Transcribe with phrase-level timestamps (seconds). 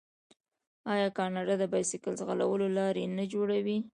[0.93, 3.77] آیا کاناډا د بایسکل ځغلولو لارې نه جوړوي؟